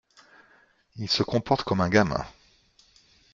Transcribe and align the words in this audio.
Il 0.95 1.07
se 1.11 1.21
comporte 1.21 1.61
comme 1.61 1.79
un 1.79 1.87
gamin. 1.89 2.25